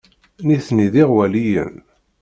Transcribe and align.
Nitni 0.47 0.87
d 0.93 0.95
iɣwaliyen. 1.01 1.75